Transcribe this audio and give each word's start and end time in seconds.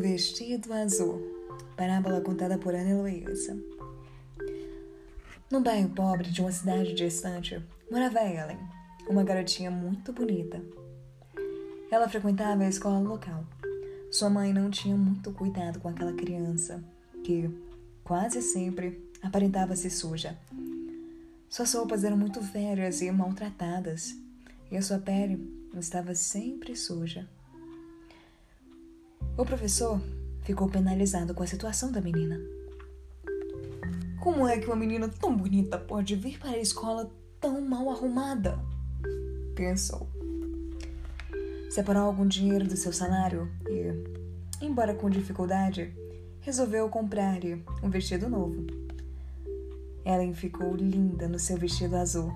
vestido 0.00 0.72
azul. 0.72 1.20
Parábola 1.76 2.22
contada 2.22 2.56
por 2.56 2.74
Ana 2.74 2.90
Heloísa. 2.90 3.56
Num 5.50 5.62
bairro 5.62 5.90
pobre 5.90 6.30
de 6.30 6.40
uma 6.40 6.50
cidade 6.50 6.94
distante, 6.94 7.62
morava 7.90 8.20
Ellen, 8.20 8.58
uma 9.08 9.22
garotinha 9.22 9.70
muito 9.70 10.12
bonita. 10.12 10.62
Ela 11.90 12.08
frequentava 12.08 12.62
a 12.62 12.68
escola 12.68 12.98
local. 12.98 13.44
Sua 14.10 14.30
mãe 14.30 14.52
não 14.52 14.70
tinha 14.70 14.96
muito 14.96 15.32
cuidado 15.32 15.80
com 15.80 15.88
aquela 15.88 16.12
criança, 16.14 16.82
que, 17.22 17.50
quase 18.02 18.40
sempre, 18.40 19.10
aparentava-se 19.22 19.90
suja. 19.90 20.38
Suas 21.48 21.74
roupas 21.74 22.04
eram 22.04 22.16
muito 22.16 22.40
velhas 22.40 23.02
e 23.02 23.10
maltratadas, 23.10 24.16
e 24.70 24.76
a 24.76 24.82
sua 24.82 24.98
pele 24.98 25.68
estava 25.74 26.14
sempre 26.14 26.74
suja. 26.74 27.28
O 29.40 29.44
professor 29.46 29.98
ficou 30.42 30.68
penalizado 30.68 31.32
com 31.32 31.42
a 31.42 31.46
situação 31.46 31.90
da 31.90 31.98
menina. 31.98 32.38
Como 34.20 34.46
é 34.46 34.58
que 34.58 34.66
uma 34.66 34.76
menina 34.76 35.08
tão 35.08 35.34
bonita 35.34 35.78
pode 35.78 36.14
vir 36.14 36.38
para 36.38 36.50
a 36.50 36.58
escola 36.58 37.10
tão 37.40 37.58
mal 37.62 37.88
arrumada? 37.88 38.58
Pensou. 39.54 40.06
Separou 41.70 42.02
algum 42.02 42.28
dinheiro 42.28 42.66
do 42.66 42.76
seu 42.76 42.92
salário 42.92 43.50
e, 43.66 44.62
embora 44.62 44.92
com 44.92 45.08
dificuldade, 45.08 45.90
resolveu 46.42 46.90
comprar-lhe 46.90 47.64
um 47.82 47.88
vestido 47.88 48.28
novo. 48.28 48.66
Ellen 50.04 50.34
ficou 50.34 50.76
linda 50.76 51.26
no 51.26 51.38
seu 51.38 51.56
vestido 51.56 51.96
azul. 51.96 52.30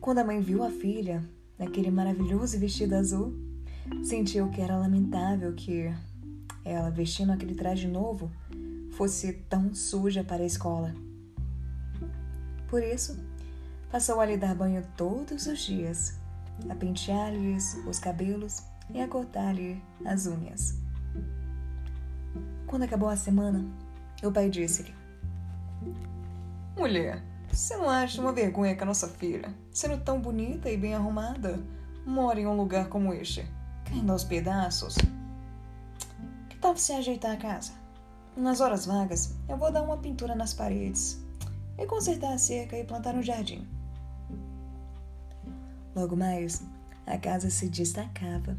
Quando 0.00 0.20
a 0.20 0.24
mãe 0.24 0.40
viu 0.40 0.64
a 0.64 0.70
filha 0.70 1.22
naquele 1.58 1.90
maravilhoso 1.90 2.58
vestido 2.58 2.94
azul, 2.94 3.53
sentiu 4.02 4.48
que 4.50 4.60
era 4.60 4.76
lamentável 4.76 5.52
que 5.54 5.92
ela, 6.64 6.90
vestindo 6.90 7.32
aquele 7.32 7.54
traje 7.54 7.86
novo, 7.86 8.30
fosse 8.92 9.32
tão 9.48 9.74
suja 9.74 10.24
para 10.24 10.42
a 10.42 10.46
escola. 10.46 10.94
Por 12.68 12.82
isso, 12.82 13.18
passou 13.90 14.20
a 14.20 14.26
lhe 14.26 14.36
dar 14.36 14.54
banho 14.54 14.84
todos 14.96 15.46
os 15.46 15.60
dias, 15.60 16.18
a 16.68 16.74
pentear-lhes 16.74 17.76
os 17.86 17.98
cabelos 17.98 18.62
e 18.90 19.00
a 19.00 19.08
cortar-lhe 19.08 19.82
as 20.04 20.26
unhas. 20.26 20.78
Quando 22.66 22.82
acabou 22.84 23.08
a 23.08 23.16
semana, 23.16 23.64
o 24.22 24.32
pai 24.32 24.48
disse-lhe: 24.48 24.94
Mulher, 26.76 27.22
você 27.50 27.76
não 27.76 27.88
acha 27.88 28.20
uma 28.20 28.32
vergonha 28.32 28.74
que 28.74 28.82
a 28.82 28.86
nossa 28.86 29.06
filha, 29.06 29.54
sendo 29.70 30.02
tão 30.02 30.20
bonita 30.20 30.70
e 30.70 30.76
bem 30.76 30.94
arrumada, 30.94 31.62
mora 32.04 32.40
em 32.40 32.46
um 32.46 32.56
lugar 32.56 32.88
como 32.88 33.14
este, 33.14 33.46
caindo 33.94 34.10
aos 34.10 34.24
pedaços? 34.24 34.96
Que 36.48 36.56
tal 36.56 36.76
você 36.76 36.94
ajeitar 36.94 37.32
a 37.32 37.36
casa? 37.36 37.72
Nas 38.36 38.60
horas 38.60 38.86
vagas, 38.86 39.36
eu 39.48 39.56
vou 39.56 39.70
dar 39.70 39.82
uma 39.82 39.96
pintura 39.98 40.34
nas 40.34 40.52
paredes 40.52 41.22
e 41.78 41.86
consertar 41.86 42.32
a 42.32 42.38
cerca 42.38 42.76
e 42.76 42.82
plantar 42.82 43.14
um 43.14 43.22
jardim. 43.22 43.64
Logo 45.94 46.16
mais, 46.16 46.64
a 47.06 47.16
casa 47.16 47.48
se 47.48 47.68
destacava. 47.68 48.56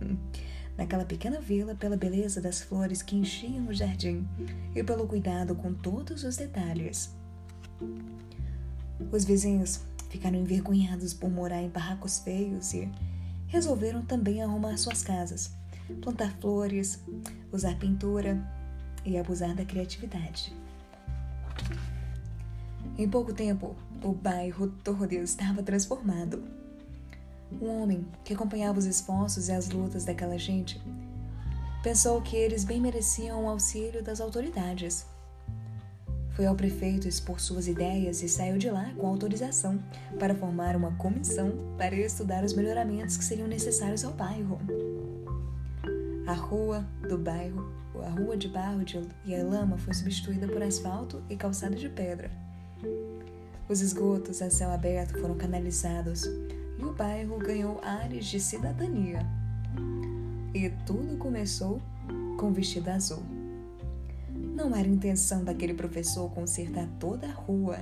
Naquela 0.78 1.04
pequena 1.04 1.40
vila, 1.40 1.74
pela 1.74 1.96
beleza 1.96 2.40
das 2.40 2.60
flores 2.60 3.02
que 3.02 3.16
enchiam 3.16 3.66
o 3.66 3.74
jardim 3.74 4.28
e 4.76 4.84
pelo 4.84 5.08
cuidado 5.08 5.56
com 5.56 5.74
todos 5.74 6.22
os 6.22 6.36
detalhes. 6.36 7.12
Os 9.10 9.24
vizinhos 9.24 9.80
ficaram 10.08 10.38
envergonhados 10.38 11.12
por 11.12 11.28
morar 11.28 11.60
em 11.60 11.68
barracos 11.68 12.20
feios 12.20 12.74
e 12.74 12.88
resolveram 13.48 14.02
também 14.02 14.42
arrumar 14.42 14.76
suas 14.76 15.02
casas, 15.02 15.50
plantar 16.00 16.32
flores, 16.40 17.02
usar 17.50 17.76
pintura 17.78 18.40
e 19.04 19.18
abusar 19.18 19.54
da 19.54 19.64
criatividade. 19.64 20.54
Em 22.96 23.08
pouco 23.08 23.32
tempo, 23.32 23.74
o 24.02 24.12
bairro 24.12 24.68
todo 24.84 25.12
estava 25.12 25.62
transformado. 25.62 26.44
Um 27.60 27.82
homem 27.82 28.06
que 28.24 28.34
acompanhava 28.34 28.78
os 28.78 28.84
esforços 28.84 29.48
e 29.48 29.52
as 29.52 29.68
lutas 29.70 30.04
daquela 30.04 30.38
gente 30.38 30.80
pensou 31.82 32.20
que 32.20 32.36
eles 32.36 32.64
bem 32.64 32.80
mereciam 32.80 33.44
o 33.44 33.48
auxílio 33.48 34.02
das 34.02 34.20
autoridades 34.20 35.06
foi 36.38 36.46
ao 36.46 36.54
prefeito 36.54 37.08
expor 37.08 37.40
suas 37.40 37.66
ideias 37.66 38.22
e 38.22 38.28
saiu 38.28 38.58
de 38.58 38.70
lá 38.70 38.92
com 38.96 39.08
autorização 39.08 39.82
para 40.20 40.36
formar 40.36 40.76
uma 40.76 40.92
comissão 40.92 41.52
para 41.76 41.96
estudar 41.96 42.44
os 42.44 42.52
melhoramentos 42.52 43.16
que 43.16 43.24
seriam 43.24 43.48
necessários 43.48 44.04
ao 44.04 44.12
bairro. 44.12 44.56
A 46.28 46.34
rua 46.34 46.86
do 47.08 47.18
bairro, 47.18 47.68
a 48.04 48.10
rua 48.10 48.36
de 48.36 48.46
barro 48.46 48.84
e 49.24 49.34
a 49.34 49.42
lama 49.42 49.78
foi 49.78 49.92
substituída 49.92 50.46
por 50.46 50.62
asfalto 50.62 51.20
e 51.28 51.34
calçada 51.34 51.74
de 51.74 51.88
pedra. 51.88 52.30
Os 53.68 53.80
esgotos 53.80 54.40
a 54.40 54.48
céu 54.48 54.70
aberto 54.70 55.18
foram 55.18 55.34
canalizados 55.34 56.22
e 56.78 56.84
o 56.84 56.92
bairro 56.92 57.36
ganhou 57.38 57.80
ares 57.82 58.26
de 58.26 58.38
cidadania. 58.38 59.26
E 60.54 60.70
tudo 60.86 61.16
começou 61.16 61.82
com 62.38 62.52
vestido 62.52 62.90
azul. 62.90 63.37
Não 64.58 64.74
era 64.74 64.88
intenção 64.88 65.44
daquele 65.44 65.72
professor 65.72 66.28
consertar 66.34 66.88
toda 66.98 67.28
a 67.28 67.32
rua, 67.32 67.78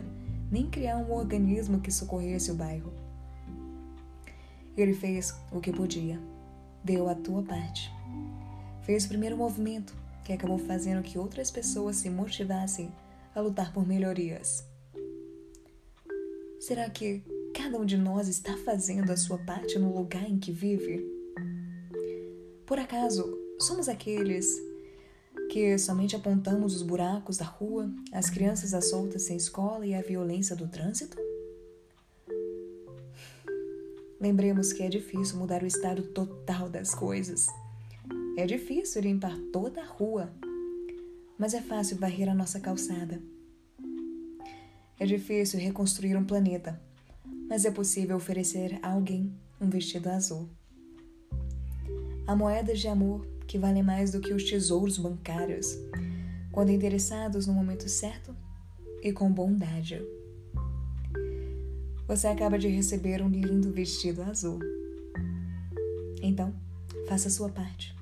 nem 0.52 0.68
criar 0.68 0.98
um 0.98 1.10
organismo 1.10 1.80
que 1.80 1.90
socorresse 1.90 2.50
o 2.50 2.54
bairro. 2.54 2.92
Ele 4.76 4.92
fez 4.92 5.34
o 5.50 5.58
que 5.58 5.72
podia, 5.72 6.20
deu 6.84 7.08
a 7.08 7.14
tua 7.14 7.42
parte. 7.42 7.90
Fez 8.82 9.06
o 9.06 9.08
primeiro 9.08 9.38
movimento, 9.38 9.96
que 10.22 10.34
acabou 10.34 10.58
fazendo 10.58 11.02
que 11.02 11.18
outras 11.18 11.50
pessoas 11.50 11.96
se 11.96 12.10
motivassem 12.10 12.92
a 13.34 13.40
lutar 13.40 13.72
por 13.72 13.86
melhorias. 13.86 14.62
Será 16.60 16.90
que 16.90 17.24
cada 17.54 17.78
um 17.78 17.86
de 17.86 17.96
nós 17.96 18.28
está 18.28 18.54
fazendo 18.58 19.10
a 19.10 19.16
sua 19.16 19.38
parte 19.38 19.78
no 19.78 19.96
lugar 19.96 20.28
em 20.28 20.38
que 20.38 20.52
vive? 20.52 21.02
Por 22.66 22.78
acaso, 22.78 23.24
somos 23.60 23.88
aqueles 23.88 24.46
que 25.50 25.78
somente 25.78 26.16
apontamos 26.16 26.74
os 26.74 26.82
buracos 26.82 27.36
da 27.36 27.44
rua, 27.44 27.90
as 28.12 28.28
crianças 28.28 28.74
às 28.74 28.90
soltas 28.90 29.22
sem 29.22 29.36
escola 29.36 29.86
e 29.86 29.94
a 29.94 30.02
violência 30.02 30.56
do 30.56 30.68
trânsito? 30.68 31.16
Lembremos 34.20 34.72
que 34.72 34.82
é 34.82 34.88
difícil 34.88 35.38
mudar 35.38 35.62
o 35.62 35.66
estado 35.66 36.02
total 36.02 36.68
das 36.68 36.94
coisas. 36.94 37.46
É 38.36 38.46
difícil 38.46 39.02
limpar 39.02 39.36
toda 39.52 39.82
a 39.82 39.86
rua, 39.86 40.32
mas 41.38 41.54
é 41.54 41.60
fácil 41.60 41.98
varrer 41.98 42.28
a 42.28 42.34
nossa 42.34 42.58
calçada. 42.58 43.22
É 44.98 45.04
difícil 45.04 45.60
reconstruir 45.60 46.16
um 46.16 46.24
planeta, 46.24 46.80
mas 47.48 47.64
é 47.64 47.70
possível 47.70 48.16
oferecer 48.16 48.78
a 48.82 48.92
alguém 48.92 49.34
um 49.60 49.68
vestido 49.68 50.08
azul. 50.08 50.48
Há 52.26 52.34
moedas 52.34 52.80
de 52.80 52.88
amor 52.88 53.35
que 53.46 53.58
valem 53.58 53.82
mais 53.82 54.10
do 54.10 54.20
que 54.20 54.34
os 54.34 54.44
tesouros 54.44 54.98
bancários, 54.98 55.78
quando 56.52 56.70
interessados 56.70 57.46
no 57.46 57.52
momento 57.52 57.88
certo 57.88 58.34
e 59.02 59.12
com 59.12 59.30
bondade. 59.30 60.02
Você 62.08 62.28
acaba 62.28 62.58
de 62.58 62.68
receber 62.68 63.20
um 63.22 63.28
lindo 63.28 63.72
vestido 63.72 64.22
azul. 64.22 64.60
Então, 66.22 66.54
faça 67.08 67.28
a 67.28 67.30
sua 67.30 67.48
parte. 67.48 67.94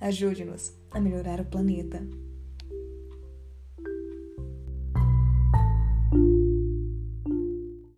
Ajude-nos 0.00 0.72
a 0.90 1.00
melhorar 1.00 1.40
o 1.40 1.44
planeta. 1.44 2.02